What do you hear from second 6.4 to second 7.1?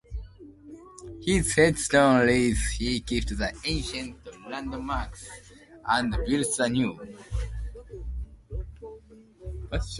the new.